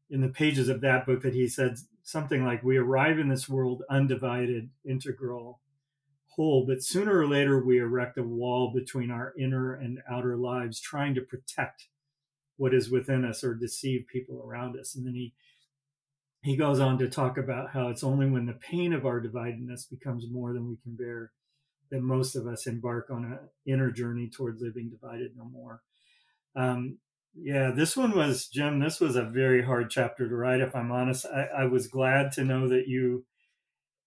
[0.10, 3.47] in the pages of that book that he said something like, "We arrive in this
[3.47, 5.60] world undivided, integral,
[6.30, 10.80] whole, but sooner or later we erect a wall between our inner and outer lives,
[10.82, 11.89] trying to protect
[12.56, 14.95] what is within us or deceive people around us.
[14.95, 15.36] And then he
[16.43, 19.89] he goes on to talk about how it's only when the pain of our dividedness
[19.89, 21.32] becomes more than we can bear
[21.89, 25.82] that most of us embark on an inner journey toward living divided no more.
[26.56, 27.00] Um,
[27.39, 28.80] Yeah, this one was Jim.
[28.80, 30.62] This was a very hard chapter to write.
[30.62, 33.26] If I'm honest, I, I was glad to know that you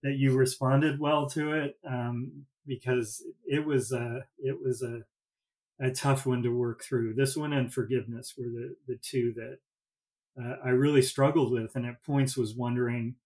[0.02, 5.02] that you responded well to it um, because it was a it was a
[5.80, 7.14] a tough one to work through.
[7.14, 9.58] This one and forgiveness were the the two that
[10.38, 13.16] uh, I really struggled with, and at points was wondering,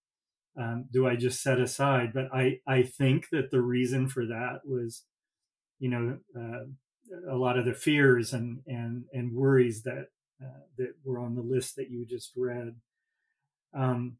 [0.58, 2.12] um, do I just set aside?
[2.14, 5.04] But I I think that the reason for that was,
[5.78, 6.64] you know, uh,
[7.30, 10.08] a lot of the fears and and and worries that
[10.42, 12.76] uh, that were on the list that you just read.
[13.74, 14.18] Um,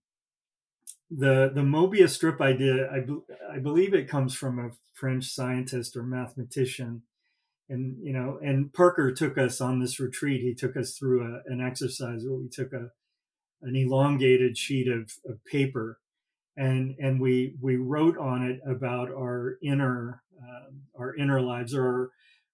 [1.11, 3.05] the the Mobius strip idea, I,
[3.55, 7.03] I believe it comes from a French scientist or mathematician,
[7.69, 10.43] and you know, and Parker took us on this retreat.
[10.43, 12.91] He took us through a, an exercise where we took a
[13.63, 15.99] an elongated sheet of, of paper,
[16.57, 22.11] and and we we wrote on it about our inner um, our inner lives or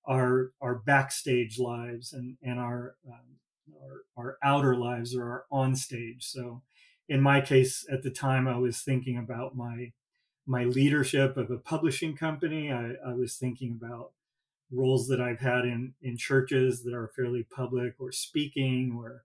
[0.06, 3.38] our our backstage lives and and our um,
[3.82, 6.24] our, our outer lives or our on stage.
[6.24, 6.62] So
[7.08, 9.92] in my case at the time I was thinking about my
[10.46, 12.72] my leadership of a publishing company.
[12.72, 14.12] I, I was thinking about
[14.72, 19.24] roles that I've had in in churches that are fairly public or speaking or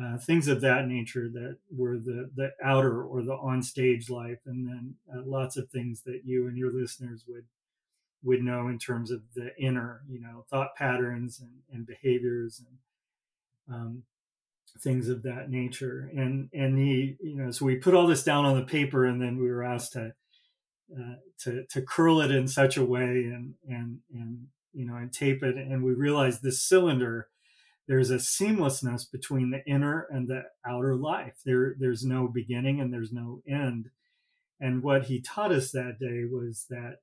[0.00, 4.38] uh, things of that nature that were the the outer or the on stage life,
[4.46, 7.44] and then uh, lots of things that you and your listeners would
[8.22, 12.60] would know in terms of the inner, you know, thought patterns and, and behaviors
[13.68, 14.02] and um,
[14.80, 16.10] things of that nature.
[16.14, 19.20] And and he, you know, so we put all this down on the paper, and
[19.20, 20.12] then we were asked to
[20.96, 25.12] uh, to to curl it in such a way and and and you know and
[25.12, 27.28] tape it, and we realized this cylinder.
[27.86, 31.38] There's a seamlessness between the inner and the outer life.
[31.46, 33.88] There, there's no beginning and there's no end.
[34.60, 36.98] And what he taught us that day was that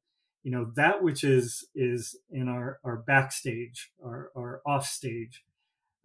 [0.45, 5.43] you know that which is is in our our backstage our our off stage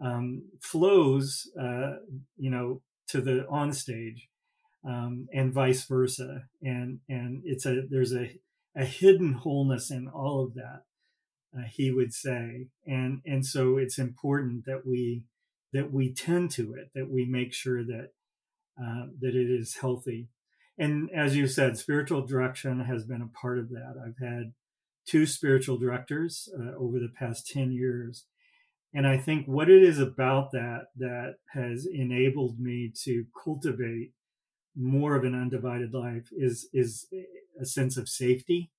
[0.03, 1.97] um, flows uh,
[2.39, 4.30] you know to the on stage
[4.85, 8.39] um, and vice versa and and it's a there's a
[8.77, 10.83] a hidden wholeness in all of that
[11.57, 15.25] uh, he would say and and so it's important that we
[15.73, 18.11] that we tend to it that we make sure that
[18.83, 20.29] uh, that it is healthy
[20.81, 23.97] and as you said, spiritual direction has been a part of that.
[24.03, 24.55] I've had
[25.07, 28.25] two spiritual directors uh, over the past 10 years.
[28.95, 34.13] And I think what it is about that that has enabled me to cultivate
[34.77, 37.07] more of an undivided life is is
[37.61, 38.71] a sense of safety.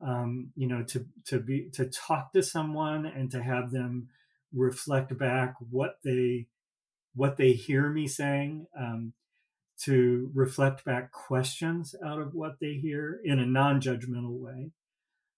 [0.00, 4.08] Um, you know, to to be to talk to someone and to have them
[4.52, 6.46] reflect back what they
[7.14, 8.66] what they hear me saying.
[8.78, 9.14] Um,
[9.78, 14.70] to reflect back questions out of what they hear in a non judgmental way.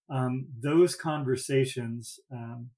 [0.09, 2.69] Um, those conversations um,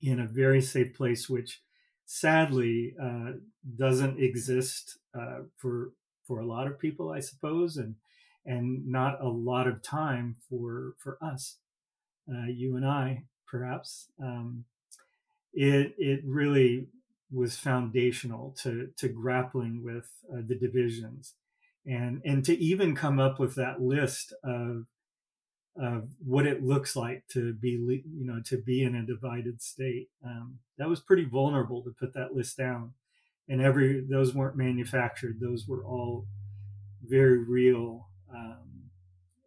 [0.00, 1.60] in a very safe place, which
[2.06, 3.32] sadly uh,
[3.76, 5.90] doesn't exist uh, for
[6.26, 7.96] for a lot of people, I suppose, and
[8.44, 11.58] and not a lot of time for for us,
[12.30, 14.08] uh, you and I, perhaps.
[14.22, 14.64] Um,
[15.52, 16.88] it it really
[17.32, 21.34] was foundational to to grappling with uh, the divisions
[21.86, 24.86] and and to even come up with that list of
[25.78, 30.08] of what it looks like to be you know to be in a divided state
[30.24, 32.92] um, that was pretty vulnerable to put that list down
[33.48, 36.26] and every those weren't manufactured those were all
[37.02, 38.90] very real um,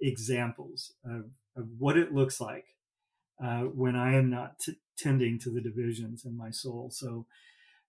[0.01, 2.65] examples of, of what it looks like
[3.43, 7.25] uh, when i am not t- tending to the divisions in my soul so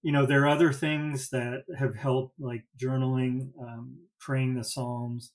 [0.03, 5.33] you know, there are other things that have helped, like journaling, um, praying the Psalms,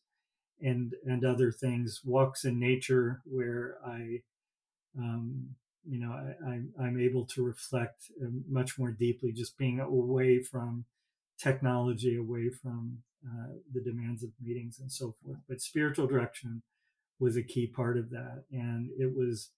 [0.61, 2.01] and and other things.
[2.03, 4.21] Walks in nature, where I,
[4.97, 5.55] um,
[5.87, 10.41] you know, I, I, am able to reflect um, much more deeply, just being away
[10.41, 10.85] from
[11.37, 15.37] technology, away from uh, the demands of meetings and so forth.
[15.47, 16.63] But spiritual direction
[17.19, 19.51] was a key part of that, and it was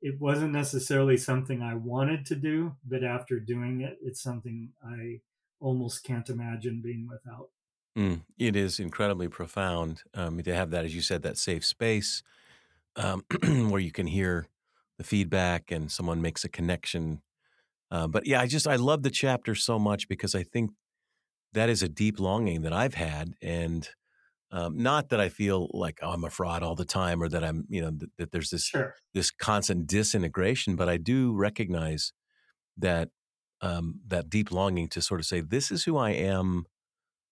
[0.00, 5.20] it wasn't necessarily something I wanted to do, but after doing it, it's something I
[5.60, 7.50] almost can't imagine being without.
[7.96, 12.22] Mm, it is incredibly profound um, to have that, as you said, that safe space
[12.96, 13.24] um,
[13.70, 14.46] where you can hear
[15.02, 17.20] the feedback and someone makes a connection.
[17.90, 20.70] Uh, but yeah, I just I love the chapter so much because I think
[21.52, 23.88] that is a deep longing that I've had, and
[24.50, 27.44] um, not that I feel like oh, I'm a fraud all the time or that
[27.44, 28.94] I'm, you know, that, that there's this sure.
[29.12, 32.12] this constant disintegration, but I do recognize
[32.78, 33.08] that
[33.60, 36.64] um, that deep longing to sort of say, "This is who I am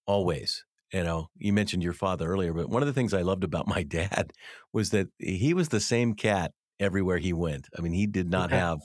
[0.07, 3.45] always." You know, you mentioned your father earlier, but one of the things I loved
[3.45, 4.33] about my dad
[4.73, 7.69] was that he was the same cat everywhere he went.
[7.79, 8.81] I mean, he did not have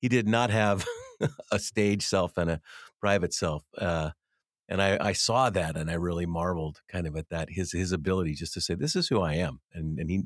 [0.00, 0.86] he did not have
[1.52, 2.60] a stage self and a
[3.00, 3.64] private self.
[3.76, 4.10] Uh,
[4.68, 7.92] and I, I, saw that and I really marveled kind of at that his his
[7.92, 10.24] ability just to say this is who I am and and he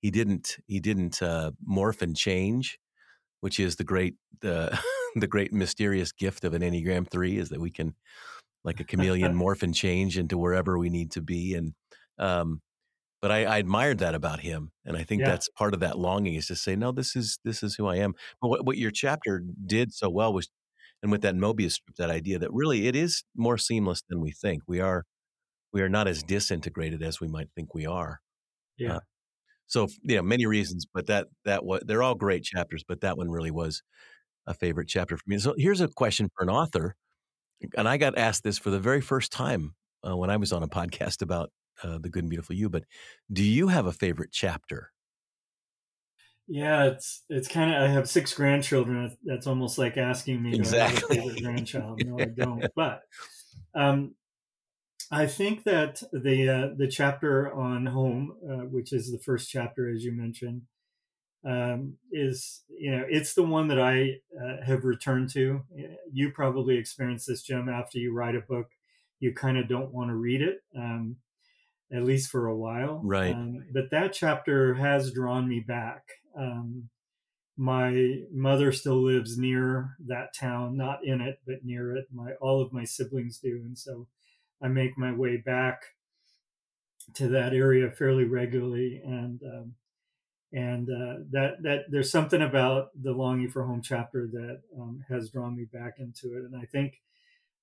[0.00, 2.78] he didn't he didn't uh, morph and change,
[3.40, 4.78] which is the great the
[5.16, 7.94] the great mysterious gift of an Enneagram three is that we can
[8.64, 11.74] like a chameleon morph and change into wherever we need to be and
[12.18, 12.60] um,
[13.24, 15.30] but I, I, admired that about him and i think yeah.
[15.30, 17.96] that's part of that longing is to say no this is this is who i
[17.96, 18.12] am.
[18.42, 20.50] But what, what your chapter did so well was
[21.02, 24.30] and with that mobius strip that idea that really it is more seamless than we
[24.30, 24.64] think.
[24.68, 25.04] We are
[25.72, 28.20] we are not as disintegrated as we might think we are.
[28.76, 28.96] Yeah.
[28.96, 29.00] uh,
[29.68, 33.16] so you know many reasons but that that what they're all great chapters but that
[33.16, 33.82] one really was
[34.46, 35.38] a favorite chapter for me.
[35.38, 36.94] So here's a question for an author
[37.74, 39.74] and i got asked this for the very first time
[40.06, 41.50] uh, when i was on a podcast about
[41.82, 42.84] uh, the good and beautiful you but
[43.32, 44.90] do you have a favorite chapter?
[46.46, 51.00] Yeah it's it's kind of i have six grandchildren that's almost like asking me exactly.
[51.14, 52.04] to have a favorite grandchild?
[52.04, 53.02] No i don't but
[53.74, 54.14] um,
[55.10, 59.88] i think that the uh, the chapter on home uh, which is the first chapter
[59.88, 60.62] as you mentioned
[61.46, 65.62] um, is you know it's the one that i uh, have returned to.
[66.12, 68.68] You probably experience this jim after you write a book
[69.20, 71.16] you kind of don't want to read it um,
[71.94, 73.00] at least for a while.
[73.04, 73.34] Right.
[73.34, 76.02] Um, but that chapter has drawn me back.
[76.36, 76.88] Um,
[77.56, 82.06] my mother still lives near that town, not in it, but near it.
[82.12, 84.08] My all of my siblings do, and so
[84.60, 85.82] I make my way back
[87.14, 89.00] to that area fairly regularly.
[89.04, 89.74] And um,
[90.52, 95.30] and uh, that that there's something about the longing for home chapter that um, has
[95.30, 96.44] drawn me back into it.
[96.44, 97.00] And I think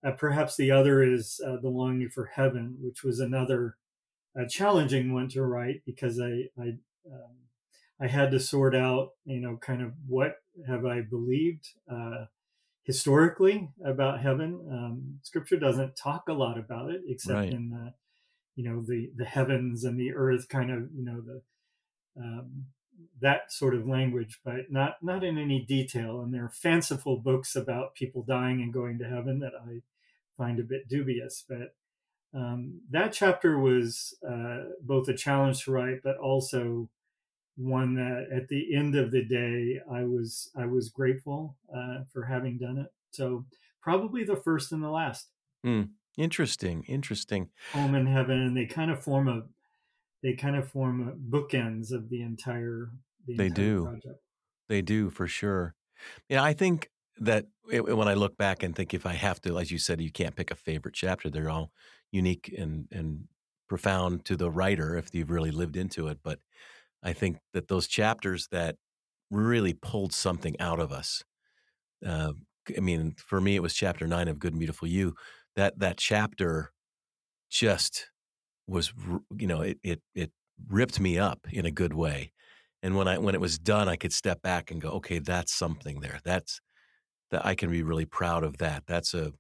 [0.06, 3.78] uh, perhaps the other is uh, the longing for heaven, which was another
[4.36, 6.78] a challenging one to write because I I
[7.08, 7.38] um,
[8.00, 10.36] I had to sort out you know kind of what
[10.68, 12.26] have I believed uh,
[12.84, 14.68] historically about heaven.
[14.72, 17.54] Um, scripture doesn't talk a lot about it except right.
[17.54, 17.94] in the
[18.56, 21.42] you know the the heavens and the earth kind of you know the
[22.22, 22.66] um,
[23.20, 26.22] that sort of language, but not not in any detail.
[26.22, 29.82] And there are fanciful books about people dying and going to heaven that I
[30.38, 31.44] find a bit dubious.
[31.48, 31.76] But
[32.34, 36.90] um, that chapter was uh, both a challenge to write, but also
[37.58, 42.24] one that at the end of the day, I was I was grateful uh, for
[42.24, 42.88] having done it.
[43.12, 43.46] So
[43.82, 45.28] probably the first and the last.
[45.66, 47.50] Mm, interesting, interesting.
[47.74, 49.44] Home and heaven, and they kind of form a
[50.24, 52.92] they kind of form a bookends of the entire.
[53.28, 53.84] The they entire do.
[53.86, 54.20] Project.
[54.70, 55.76] They do for sure.
[56.30, 59.60] Yeah, I think that it, when I look back and think if I have to,
[59.60, 61.30] as you said, you can't pick a favorite chapter.
[61.30, 61.72] They're all
[62.12, 63.28] unique and and
[63.70, 66.20] profound to the writer if you've really lived into it.
[66.24, 66.40] But
[67.04, 68.76] I think that those chapters that
[69.32, 71.24] really pulled something out of us.
[72.06, 72.34] Uh,
[72.76, 75.16] I mean, for me, it was chapter nine of Good and Beautiful You.
[75.56, 76.72] That that chapter
[77.50, 78.10] just
[78.68, 78.94] was,
[79.38, 80.32] you know, it it it
[80.70, 82.32] ripped me up in a good way.
[82.84, 85.54] And when I when it was done, I could step back and go, okay, that's
[85.54, 86.20] something there.
[86.24, 86.62] That's
[87.32, 88.84] that I can be really proud of that.
[88.88, 89.34] That's a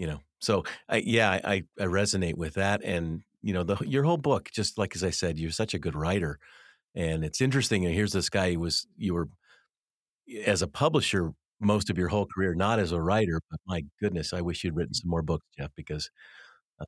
[0.00, 4.02] you know so I, yeah I, I resonate with that and you know the your
[4.02, 6.38] whole book just like as i said you're such a good writer
[6.94, 9.28] and it's interesting and here's this guy who was you were
[10.46, 14.32] as a publisher most of your whole career not as a writer but my goodness
[14.32, 16.10] i wish you'd written some more books jeff because
[16.80, 16.86] uh,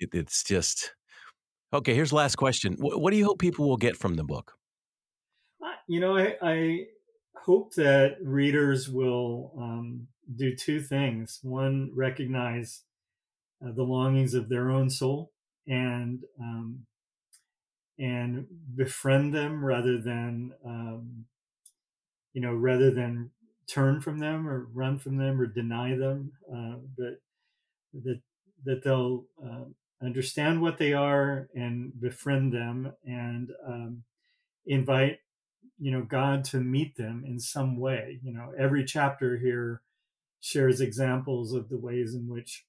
[0.00, 0.94] it, it's just
[1.74, 4.54] okay here's last question what, what, do you hope people will get from the book?
[5.86, 6.86] You know i, I
[7.36, 11.40] hope that readers will um, do two things.
[11.42, 12.82] One, recognize
[13.64, 15.32] uh, the longings of their own soul
[15.66, 16.86] and um,
[17.98, 21.24] and befriend them rather than um,
[22.32, 23.30] you know rather than
[23.68, 27.20] turn from them or run from them or deny them, uh, but
[28.04, 28.20] that
[28.64, 29.64] that they'll uh,
[30.02, 34.04] understand what they are and befriend them and um,
[34.66, 35.18] invite
[35.78, 38.20] you know God to meet them in some way.
[38.22, 39.82] You know, every chapter here
[40.40, 42.64] shares examples of the ways in which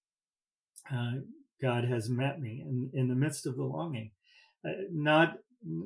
[0.91, 1.13] uh,
[1.61, 4.11] God has met me in, in the midst of the longing.
[4.65, 5.37] Uh, not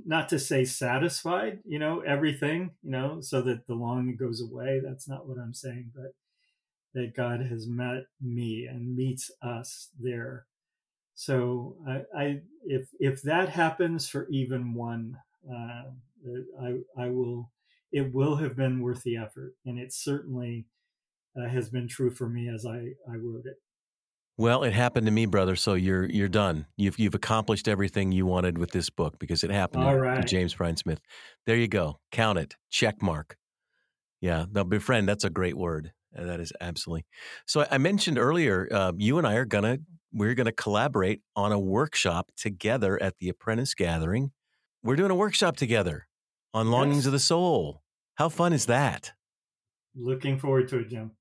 [0.05, 4.79] not to say satisfied, you know, everything, you know, so that the longing goes away.
[4.83, 6.13] That's not what I'm saying, but
[6.93, 10.45] that God has met me and meets us there.
[11.15, 15.17] So I, I if if that happens for even one,
[15.51, 15.83] uh,
[16.61, 17.51] I I will
[17.91, 20.65] it will have been worth the effort, and it certainly
[21.37, 22.77] uh, has been true for me as I,
[23.11, 23.55] I wrote it.
[24.37, 25.55] Well, it happened to me, brother.
[25.55, 26.65] So you're you're done.
[26.75, 30.21] You've you've accomplished everything you wanted with this book because it happened to, right.
[30.21, 30.99] to, James Bryan Smith.
[31.45, 31.99] There you go.
[32.11, 32.55] Count it.
[32.71, 33.37] Check mark.
[34.21, 35.07] Yeah, no, befriend.
[35.07, 35.91] That's a great word.
[36.13, 37.05] That is absolutely.
[37.45, 39.79] So I mentioned earlier, uh, you and I are gonna
[40.11, 44.31] we're gonna collaborate on a workshop together at the Apprentice Gathering.
[44.83, 46.07] We're doing a workshop together
[46.55, 47.05] on longings yes.
[47.07, 47.83] of the soul.
[48.15, 49.11] How fun is that?
[49.95, 51.11] Looking forward to it, Jim.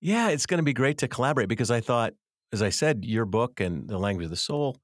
[0.00, 2.14] Yeah, it's going to be great to collaborate because I thought,
[2.52, 4.76] as I said, your book and the language of the soul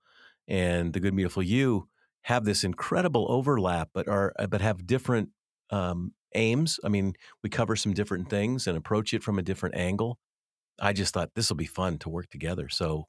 [0.46, 1.88] and the good beautiful you
[2.22, 5.30] have this incredible overlap, but are but have different
[5.70, 6.78] um, aims.
[6.84, 10.18] I mean, we cover some different things and approach it from a different angle.
[10.80, 12.68] I just thought this will be fun to work together.
[12.68, 13.06] So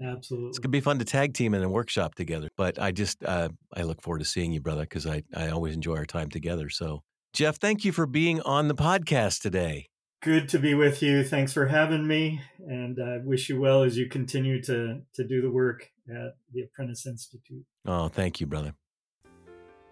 [0.00, 2.48] absolutely, it's gonna be fun to tag team in a workshop together.
[2.56, 5.74] But I just uh, I look forward to seeing you, brother, because I I always
[5.74, 6.70] enjoy our time together.
[6.70, 7.02] So
[7.32, 9.88] Jeff, thank you for being on the podcast today.
[10.20, 11.22] Good to be with you.
[11.22, 15.40] Thanks for having me, and I wish you well as you continue to to do
[15.40, 17.64] the work at the Apprentice Institute.
[17.86, 18.74] Oh, thank you, brother.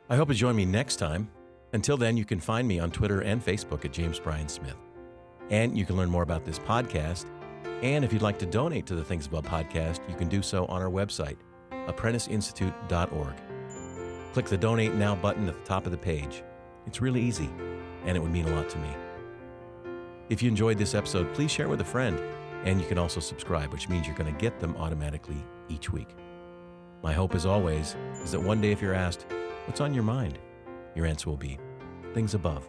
[0.08, 1.30] I hope you join me next time
[1.72, 4.76] until then, you can find me on Twitter and Facebook at James Bryan Smith.
[5.50, 7.26] And you can learn more about this podcast.
[7.82, 10.64] And if you'd like to donate to the Things Above podcast, you can do so
[10.66, 11.36] on our website,
[11.70, 13.34] apprenticeinstitute.org.
[14.32, 16.42] Click the Donate Now button at the top of the page.
[16.86, 17.50] It's really easy,
[18.04, 18.88] and it would mean a lot to me.
[20.28, 22.20] If you enjoyed this episode, please share with a friend,
[22.64, 25.36] and you can also subscribe, which means you're going to get them automatically
[25.68, 26.08] each week.
[27.02, 29.26] My hope, as always, is that one day if you're asked,
[29.66, 30.38] What's on your mind?
[30.94, 31.58] your answer will be
[32.14, 32.66] things above.